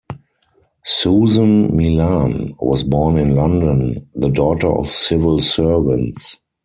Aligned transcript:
Susan 0.83 1.75
Milan 1.75 2.55
was 2.59 2.81
born 2.81 3.19
in 3.19 3.35
London, 3.35 4.09
the 4.15 4.29
daughter 4.29 4.65
of 4.75 4.89
civil 4.89 5.39
servants. 5.39 6.37